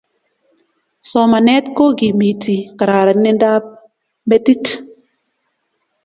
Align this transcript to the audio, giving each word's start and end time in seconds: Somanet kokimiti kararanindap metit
Somanet 1.09 1.65
kokimiti 1.77 2.55
kararanindap 2.77 3.63
metit 4.27 4.63